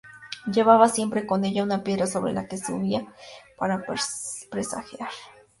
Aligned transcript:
Llevaba 0.51 0.89
siempre 0.89 1.27
con 1.27 1.45
ella 1.45 1.61
una 1.61 1.83
piedra 1.83 2.07
sobre 2.07 2.33
la 2.33 2.47
que 2.47 2.57
se 2.57 2.73
subía 2.73 3.05
para 3.55 3.85
presagiar. 4.49 5.09